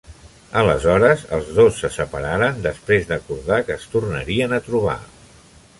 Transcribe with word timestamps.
Aleshores 0.61 1.25
els 1.37 1.51
dos 1.59 1.77
se 1.83 1.91
separaren, 1.97 2.59
després 2.65 3.07
d'acordar 3.13 3.61
que 3.69 3.79
es 3.79 3.87
tornarien 3.95 4.57
a 4.61 4.65
trobar. 4.71 4.99